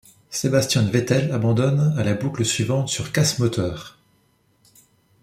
Sebastian 0.31 0.87
Vettel 0.89 1.31
abandonne 1.31 1.93
à 1.95 2.03
la 2.03 2.15
boucle 2.15 2.43
suivante 2.43 2.89
sur 2.89 3.11
casse 3.11 3.37
moteur. 3.37 3.99